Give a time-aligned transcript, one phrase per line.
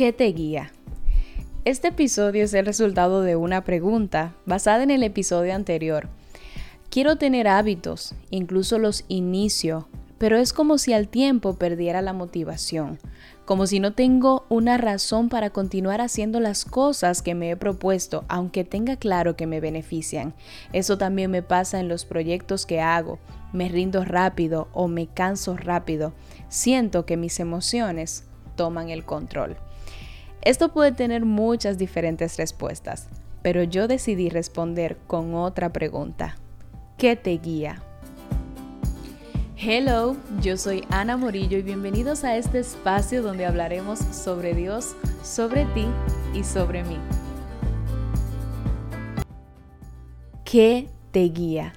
[0.00, 0.72] ¿Qué te guía?
[1.66, 6.08] Este episodio es el resultado de una pregunta basada en el episodio anterior.
[6.88, 12.98] Quiero tener hábitos, incluso los inicio, pero es como si al tiempo perdiera la motivación,
[13.44, 18.24] como si no tengo una razón para continuar haciendo las cosas que me he propuesto,
[18.28, 20.32] aunque tenga claro que me benefician.
[20.72, 23.18] Eso también me pasa en los proyectos que hago.
[23.52, 26.14] Me rindo rápido o me canso rápido.
[26.48, 28.24] Siento que mis emociones
[28.56, 29.58] toman el control.
[30.42, 33.08] Esto puede tener muchas diferentes respuestas,
[33.42, 36.36] pero yo decidí responder con otra pregunta.
[36.96, 37.82] ¿Qué te guía?
[39.58, 45.66] Hello, yo soy Ana Morillo y bienvenidos a este espacio donde hablaremos sobre Dios, sobre
[45.66, 45.84] ti
[46.32, 46.96] y sobre mí.
[50.46, 51.74] ¿Qué te guía?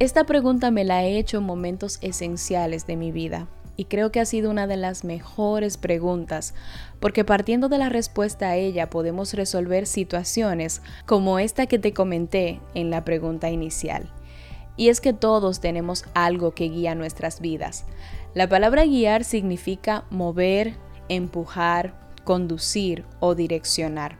[0.00, 3.46] Esta pregunta me la he hecho en momentos esenciales de mi vida
[3.82, 6.54] y creo que ha sido una de las mejores preguntas,
[7.00, 12.60] porque partiendo de la respuesta a ella podemos resolver situaciones como esta que te comenté
[12.74, 14.08] en la pregunta inicial.
[14.76, 17.84] Y es que todos tenemos algo que guía nuestras vidas.
[18.34, 20.74] La palabra guiar significa mover,
[21.08, 21.92] empujar,
[22.22, 24.16] conducir o direccionar.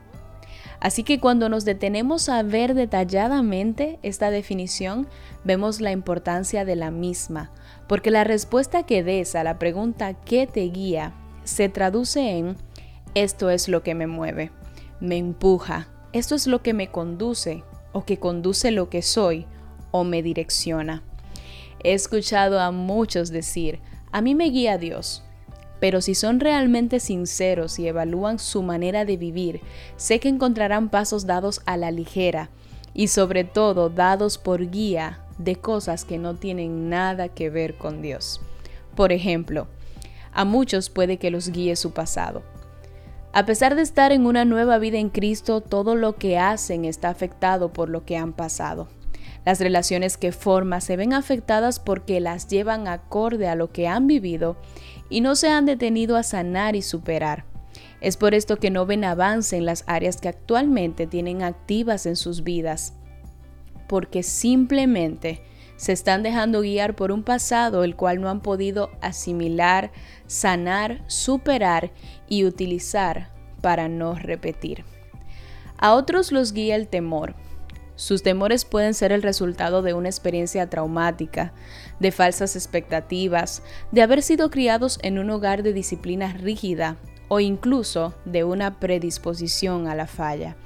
[0.81, 5.07] Así que cuando nos detenemos a ver detalladamente esta definición,
[5.45, 7.53] vemos la importancia de la misma,
[7.87, 11.15] porque la respuesta que des a la pregunta ¿qué te guía?
[11.45, 12.57] se traduce en
[13.15, 14.51] esto es lo que me mueve,
[15.01, 19.47] me empuja, esto es lo que me conduce o que conduce lo que soy
[19.91, 21.03] o me direcciona.
[21.85, 23.81] He escuchado a muchos decir,
[24.13, 25.25] a mí me guía Dios,
[25.81, 29.61] pero si son realmente sinceros y evalúan su manera de vivir,
[29.97, 32.51] sé que encontrarán pasos dados a la ligera
[32.95, 38.03] y sobre todo dados por guía de cosas que no tienen nada que ver con
[38.03, 38.41] Dios.
[38.95, 39.69] Por ejemplo,
[40.33, 42.43] a muchos puede que los guíe su pasado.
[43.33, 47.09] A pesar de estar en una nueva vida en Cristo, todo lo que hacen está
[47.09, 48.89] afectado por lo que han pasado.
[49.45, 54.07] Las relaciones que forman se ven afectadas porque las llevan acorde a lo que han
[54.07, 54.57] vivido
[55.09, 57.45] y no se han detenido a sanar y superar.
[58.01, 62.17] Es por esto que no ven avance en las áreas que actualmente tienen activas en
[62.17, 62.95] sus vidas,
[63.93, 65.43] porque simplemente
[65.77, 69.93] se están dejando guiar por un pasado el cual no han podido asimilar,
[70.27, 71.91] sanar, superar
[72.27, 73.29] y utilizar
[73.61, 74.87] para no repetir.
[75.77, 77.35] A otros los guía el temor,
[77.95, 81.53] sus temores pueden ser el resultado de una experiencia traumática,
[82.01, 86.97] de falsas expectativas, de haber sido criados en un hogar de disciplina rígida
[87.29, 90.57] o incluso de una predisposición a la falla.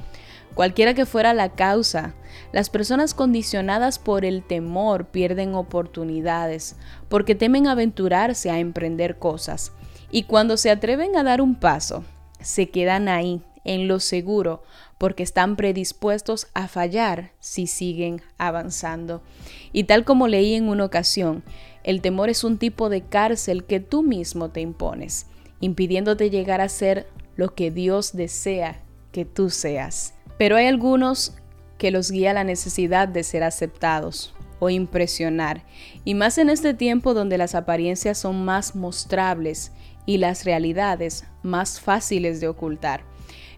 [0.56, 2.14] Cualquiera que fuera la causa,
[2.50, 6.76] las personas condicionadas por el temor pierden oportunidades
[7.10, 9.72] porque temen aventurarse a emprender cosas
[10.10, 12.04] y cuando se atreven a dar un paso,
[12.40, 14.62] se quedan ahí, en lo seguro,
[14.96, 19.20] porque están predispuestos a fallar si siguen avanzando.
[19.74, 21.44] Y tal como leí en una ocasión,
[21.84, 25.26] el temor es un tipo de cárcel que tú mismo te impones,
[25.60, 28.80] impidiéndote llegar a ser lo que Dios desea
[29.12, 30.15] que tú seas.
[30.38, 31.34] Pero hay algunos
[31.78, 35.64] que los guía la necesidad de ser aceptados o impresionar,
[36.04, 39.72] y más en este tiempo donde las apariencias son más mostrables
[40.06, 43.04] y las realidades más fáciles de ocultar.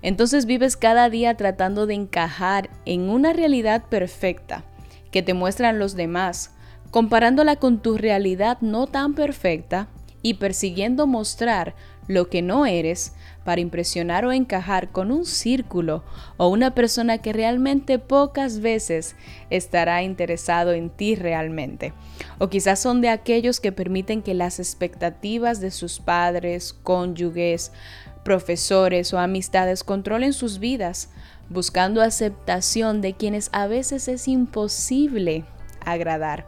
[0.03, 4.65] Entonces vives cada día tratando de encajar en una realidad perfecta
[5.11, 6.53] que te muestran los demás,
[6.91, 9.89] comparándola con tu realidad no tan perfecta
[10.23, 11.75] y persiguiendo mostrar
[12.09, 13.13] lo que no eres
[13.45, 16.03] para impresionar o encajar con un círculo
[16.37, 19.15] o una persona que realmente pocas veces
[19.51, 21.93] estará interesado en ti realmente.
[22.39, 27.73] O quizás son de aquellos que permiten que las expectativas de sus padres, cónyuges,
[28.25, 31.11] profesores o amistades controlen sus vidas,
[31.49, 35.45] buscando aceptación de quienes a veces es imposible
[35.85, 36.47] agradar,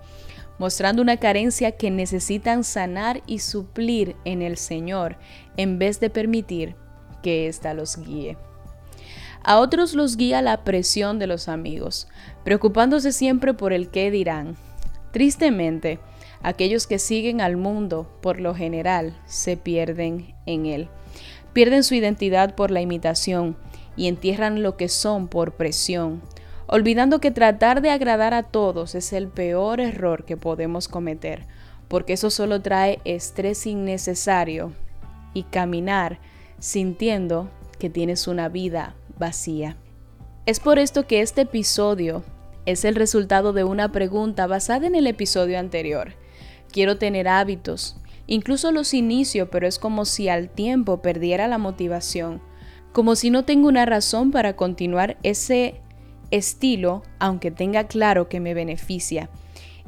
[0.59, 5.16] mostrando una carencia que necesitan sanar y suplir en el Señor
[5.60, 6.75] en vez de permitir
[7.22, 8.38] que ésta los guíe.
[9.43, 12.08] A otros los guía la presión de los amigos,
[12.44, 14.56] preocupándose siempre por el qué dirán.
[15.12, 15.99] Tristemente,
[16.43, 20.88] aquellos que siguen al mundo, por lo general, se pierden en él.
[21.52, 23.56] Pierden su identidad por la imitación
[23.96, 26.23] y entierran lo que son por presión,
[26.69, 31.46] olvidando que tratar de agradar a todos es el peor error que podemos cometer,
[31.88, 34.73] porque eso solo trae estrés innecesario
[35.35, 36.19] y caminar
[36.59, 39.77] sintiendo que tienes una vida vacía.
[40.47, 42.23] Es por esto que este episodio
[42.67, 46.15] es el resultado de una pregunta basada en el episodio anterior.
[46.73, 48.00] Quiero tener hábitos,
[48.31, 52.41] Incluso los inicio, pero es como si al tiempo perdiera la motivación,
[52.93, 55.81] como si no tengo una razón para continuar ese
[56.31, 59.31] estilo, aunque tenga claro que me beneficia.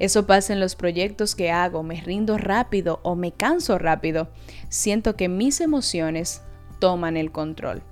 [0.03, 4.27] Eso pasa en los proyectos que hago, me rindo rápido o me canso rápido.
[4.69, 6.43] Siento que mis emociones
[6.81, 7.85] toman el control.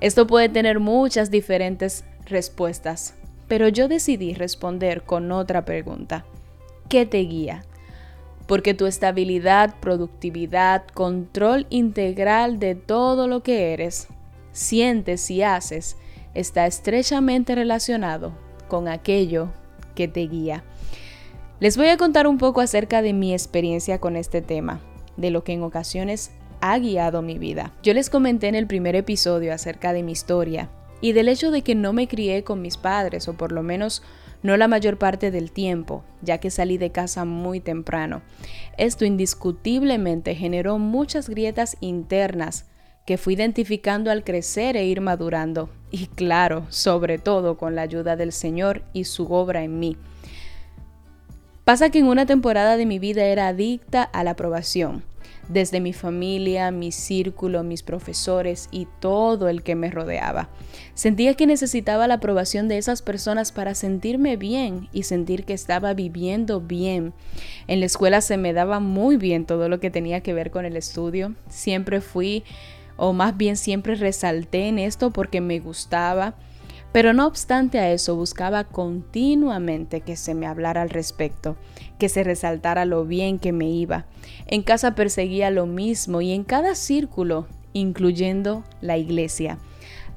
[0.00, 3.14] Esto puede tener muchas diferentes respuestas,
[3.46, 6.24] pero yo decidí responder con otra pregunta.
[6.88, 7.62] ¿Qué te guía?
[8.48, 14.08] Porque tu estabilidad, productividad, control integral de todo lo que eres,
[14.50, 15.96] sientes y haces
[16.34, 18.32] está estrechamente relacionado
[18.66, 19.52] con aquello
[19.94, 20.64] que te guía.
[21.60, 24.80] Les voy a contar un poco acerca de mi experiencia con este tema,
[25.16, 27.74] de lo que en ocasiones ha guiado mi vida.
[27.82, 30.70] Yo les comenté en el primer episodio acerca de mi historia
[31.00, 34.04] y del hecho de que no me crié con mis padres, o por lo menos
[34.44, 38.22] no la mayor parte del tiempo, ya que salí de casa muy temprano.
[38.76, 42.66] Esto indiscutiblemente generó muchas grietas internas
[43.04, 48.14] que fui identificando al crecer e ir madurando, y claro, sobre todo con la ayuda
[48.14, 49.96] del Señor y su obra en mí.
[51.68, 55.02] Pasa que en una temporada de mi vida era adicta a la aprobación,
[55.50, 60.48] desde mi familia, mi círculo, mis profesores y todo el que me rodeaba.
[60.94, 65.92] Sentía que necesitaba la aprobación de esas personas para sentirme bien y sentir que estaba
[65.92, 67.12] viviendo bien.
[67.66, 70.64] En la escuela se me daba muy bien todo lo que tenía que ver con
[70.64, 71.34] el estudio.
[71.50, 72.44] Siempre fui,
[72.96, 76.34] o más bien siempre resalté en esto porque me gustaba
[76.92, 81.56] pero no obstante a eso, buscaba continuamente que se me hablara al respecto,
[81.98, 84.06] que se resaltara lo bien que me iba.
[84.46, 89.58] En casa perseguía lo mismo y en cada círculo, incluyendo la iglesia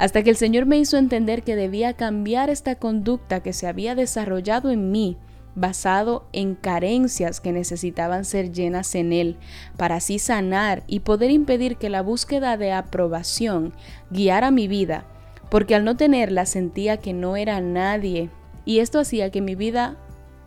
[0.01, 3.93] hasta que el Señor me hizo entender que debía cambiar esta conducta que se había
[3.93, 5.15] desarrollado en mí,
[5.53, 9.37] basado en carencias que necesitaban ser llenas en Él,
[9.77, 13.73] para así sanar y poder impedir que la búsqueda de aprobación
[14.09, 15.05] guiara mi vida
[15.51, 18.29] porque al no tenerla sentía que no era nadie
[18.63, 19.97] y esto hacía que mi vida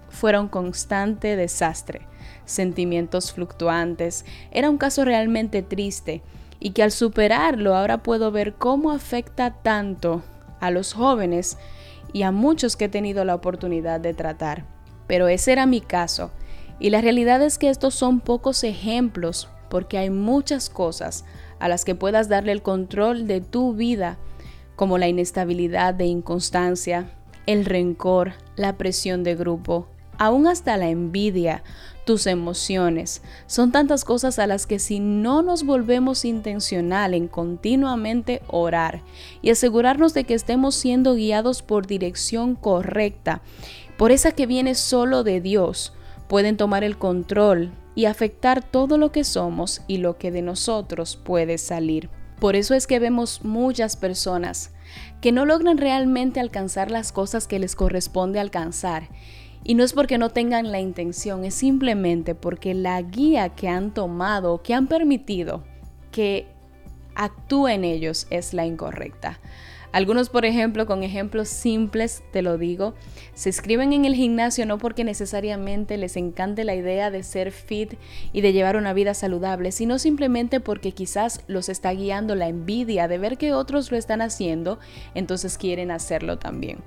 [0.09, 2.09] fuera un constante desastre,
[2.47, 6.23] sentimientos fluctuantes, era un caso realmente triste
[6.59, 10.23] y que al superarlo ahora puedo ver cómo afecta tanto
[10.59, 11.59] a los jóvenes
[12.15, 14.65] y a muchos que he tenido la oportunidad de tratar.
[15.07, 16.31] Pero ese era mi caso
[16.81, 21.27] y la realidad es que estos son pocos ejemplos porque hay muchas cosas
[21.59, 24.17] a las que puedas darle el control de tu vida
[24.77, 27.11] como la inestabilidad de inconstancia,
[27.47, 29.89] el rencor, la presión de grupo,
[30.19, 31.63] aún hasta la envidia,
[32.05, 33.23] tus emociones.
[33.47, 39.03] Son tantas cosas a las que si no nos volvemos intencional en continuamente orar
[39.43, 43.43] y asegurarnos de que estemos siendo guiados por dirección correcta,
[43.97, 45.93] por esa que viene solo de Dios,
[46.29, 51.17] pueden tomar el control y afectar todo lo que somos y lo que de nosotros
[51.17, 52.11] puede salir.
[52.39, 54.71] Por eso es que vemos muchas personas
[55.21, 59.09] que no logran realmente alcanzar las cosas que les corresponde alcanzar.
[59.65, 63.95] Y no es porque no tengan la intención, es simplemente porque la guía que han
[63.95, 65.65] tomado, que han permitido
[66.11, 66.47] que
[67.15, 69.41] actúe en ellos es la incorrecta.
[69.95, 72.95] Algunos, por ejemplo, con ejemplos simples, te lo digo,
[73.33, 77.95] se escriben en el gimnasio no porque necesariamente les encante la idea de ser fit
[78.33, 83.07] y de llevar una vida saludable, sino simplemente porque quizás los está guiando la envidia
[83.07, 84.81] de ver que otros lo están haciendo,
[85.15, 86.79] entonces quieren hacerlo también.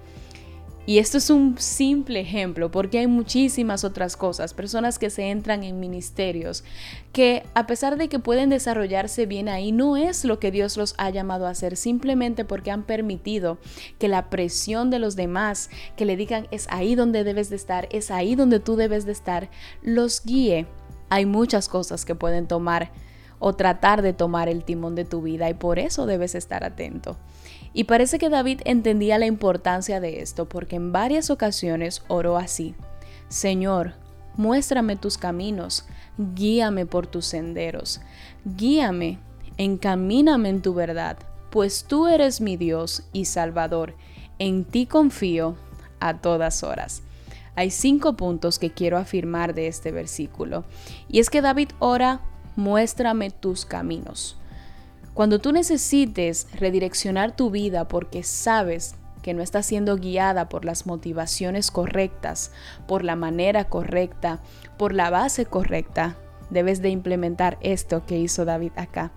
[0.88, 5.66] Y esto es un simple ejemplo porque hay muchísimas otras cosas, personas que se entran
[5.66, 6.64] en ministerios
[7.12, 10.96] que a pesar de que pueden desarrollarse bien ahí, no es lo que Dios los
[10.98, 13.58] ha llamado a hacer, simplemente porque han permitido
[14.00, 17.90] que la presión de los demás, que le digan es ahí donde debes de estar,
[17.92, 19.50] es ahí donde tú debes de estar,
[19.82, 20.68] los guíe.
[21.10, 22.92] Hay muchas cosas que pueden tomar
[23.40, 27.18] o tratar de tomar el timón de tu vida y por eso debes estar atento.
[27.74, 32.76] Y parece que David entendía la importancia de esto porque en varias ocasiones oró así,
[33.30, 33.94] Señor,
[34.36, 35.86] muéstrame tus caminos,
[36.18, 38.02] guíame por tus senderos,
[38.46, 39.20] guíame,
[39.58, 41.18] encamíname en tu verdad,
[41.50, 43.96] pues tú eres mi Dios y Salvador,
[44.40, 45.56] en ti confío
[46.00, 47.02] a todas horas.
[47.56, 50.64] Hay cinco puntos que quiero afirmar de este versículo,
[51.10, 52.22] y es que David ora,
[52.56, 54.38] muéstrame tus caminos.
[55.18, 58.94] Cuando tú necesites redireccionar tu vida porque sabes
[59.24, 62.52] que no estás siendo guiada por las motivaciones correctas,
[62.88, 64.42] por la manera correcta,
[64.78, 66.18] por la base correcta,
[66.52, 69.12] debes de implementar esto que hizo David acá.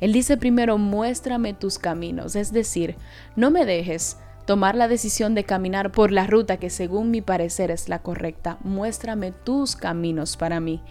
[0.00, 2.96] Él dice primero, muéstrame tus caminos, es decir,
[3.36, 7.70] no me dejes tomar la decisión de caminar por la ruta que según mi parecer
[7.70, 8.58] es la correcta.
[8.64, 10.82] Muéstrame tus caminos para mí.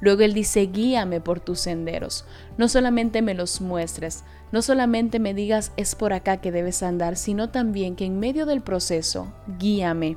[0.00, 2.24] Luego Él dice, guíame por tus senderos.
[2.56, 7.16] No solamente me los muestres, no solamente me digas es por acá que debes andar,
[7.16, 10.16] sino también que en medio del proceso, guíame.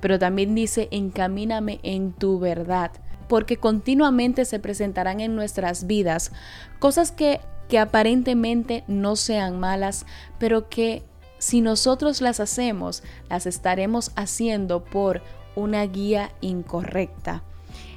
[0.00, 2.90] Pero también dice, encamíname en tu verdad
[3.28, 6.32] porque continuamente se presentarán en nuestras vidas
[6.80, 10.04] cosas que, que aparentemente no sean malas,
[10.38, 11.02] pero que
[11.42, 15.22] si nosotros las hacemos, las estaremos haciendo por
[15.56, 17.42] una guía incorrecta.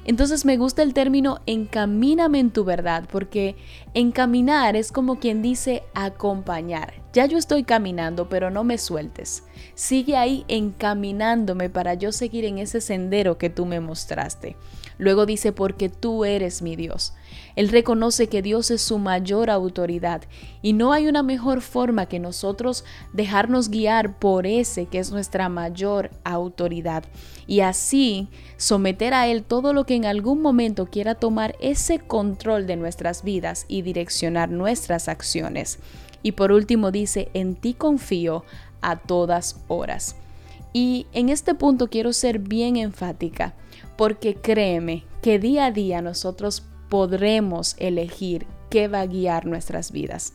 [0.04, 3.54] Entonces me gusta el término encamíname en tu verdad, porque
[3.94, 6.94] encaminar es como quien dice acompañar.
[7.12, 9.44] Ya yo estoy caminando, pero no me sueltes.
[9.76, 14.56] Sigue ahí encaminándome para yo seguir en ese sendero que tú me mostraste.
[14.98, 17.12] Luego dice, porque tú eres mi Dios.
[17.54, 20.22] Él reconoce que Dios es su mayor autoridad
[20.62, 25.48] y no hay una mejor forma que nosotros dejarnos guiar por ese que es nuestra
[25.48, 27.04] mayor autoridad
[27.46, 32.66] y así someter a Él todo lo que en algún momento quiera tomar ese control
[32.66, 35.78] de nuestras vidas y direccionar nuestras acciones.
[36.22, 38.44] Y por último dice, en ti confío
[38.80, 40.16] a todas horas.
[40.72, 43.54] Y en este punto quiero ser bien enfática
[43.96, 50.32] porque créeme que día a día nosotros podremos elegir qué va a guiar nuestras vidas.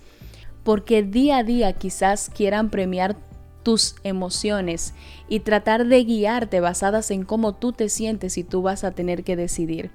[0.63, 3.15] Porque día a día quizás quieran premiar
[3.63, 4.93] tus emociones
[5.27, 9.23] y tratar de guiarte basadas en cómo tú te sientes y tú vas a tener
[9.23, 9.91] que decidir.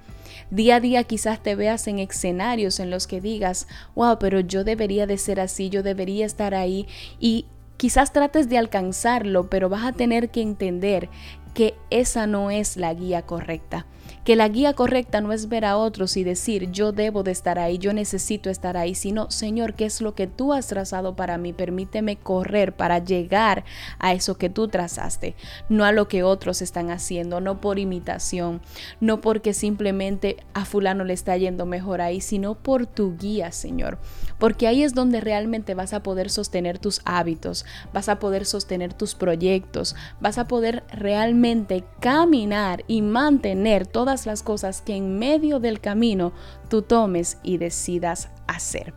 [0.50, 4.64] Día a día quizás te veas en escenarios en los que digas, wow, pero yo
[4.64, 6.87] debería de ser así, yo debería estar ahí
[7.18, 7.46] y
[7.76, 11.08] quizás trates de alcanzarlo, pero vas a tener que entender
[11.56, 13.86] que esa no es la guía correcta
[14.26, 17.61] que la guía correcta no es ver a otros y decir yo debo de estar
[17.61, 21.38] ahí, yo necesito estar ahí, sino Señor, ¿qué es lo que tú has trazado para
[21.38, 21.52] mí?
[21.52, 23.64] Permíteme correr para llegar
[24.00, 25.37] a eso que tú trazaste,
[25.68, 28.62] no a lo que otros están haciendo, no por imitación,
[28.99, 34.00] no porque simplemente a fulano le está yendo mejor ahí, sino por tu guía, Señor,
[34.40, 38.92] porque ahí es donde realmente vas a poder sostener tus hábitos, vas a poder sostener
[38.92, 43.87] tus proyectos, vas a poder realmente caminar y mantener
[44.25, 46.32] las cosas que en medio del camino
[46.70, 48.94] tú tomes y decidas hacer.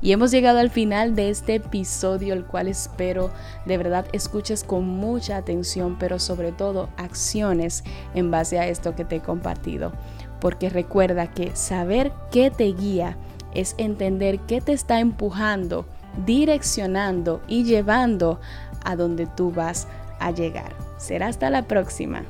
[0.00, 3.30] Y hemos llegado al final de este episodio, el cual espero
[3.66, 7.82] de verdad escuches con mucha atención, pero sobre todo acciones
[8.14, 9.92] en base a esto que te he compartido.
[10.40, 13.16] Porque recuerda que saber qué te guía
[13.54, 15.86] es entender qué te está empujando,
[16.24, 18.40] direccionando y llevando
[18.84, 19.86] a donde tú vas
[20.18, 20.74] a llegar.
[20.98, 22.24] Será hasta la próxima.